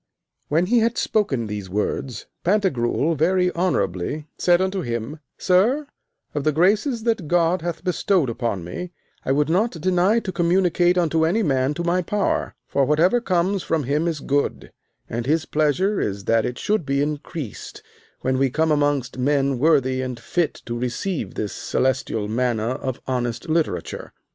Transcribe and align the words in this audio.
When 0.47 0.65
he 0.65 0.79
had 0.79 0.97
spoken 0.97 1.45
these 1.45 1.69
words, 1.69 2.25
Pantagruel 2.43 3.13
very 3.13 3.53
honourably 3.53 4.25
said 4.35 4.59
unto 4.59 4.81
him: 4.81 5.19
Sir, 5.37 5.85
of 6.33 6.43
the 6.43 6.51
graces 6.51 7.03
that 7.03 7.27
God 7.27 7.61
hath 7.61 7.83
bestowed 7.83 8.27
upon 8.27 8.63
me, 8.63 8.93
I 9.25 9.31
would 9.31 9.47
not 9.47 9.79
deny 9.79 10.17
to 10.21 10.31
communicate 10.31 10.97
unto 10.97 11.23
any 11.23 11.43
man 11.43 11.75
to 11.75 11.83
my 11.83 12.01
power. 12.01 12.55
For 12.67 12.83
whatever 12.83 13.21
comes 13.21 13.61
from 13.61 13.83
him 13.83 14.07
is 14.07 14.21
good, 14.21 14.71
and 15.07 15.27
his 15.27 15.45
pleasure 15.45 15.99
is 16.01 16.23
that 16.23 16.47
it 16.47 16.57
should 16.57 16.83
be 16.83 17.03
increased 17.03 17.83
when 18.21 18.39
we 18.39 18.49
come 18.49 18.71
amongst 18.71 19.19
men 19.19 19.59
worthy 19.59 20.01
and 20.01 20.19
fit 20.19 20.55
to 20.65 20.75
receive 20.79 21.35
this 21.35 21.53
celestial 21.53 22.27
manna 22.27 22.69
of 22.69 22.99
honest 23.05 23.47
literature. 23.47 24.13